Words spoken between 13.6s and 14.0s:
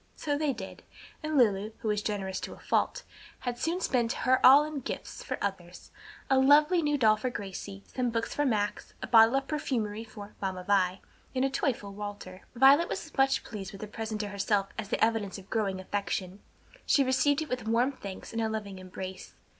with the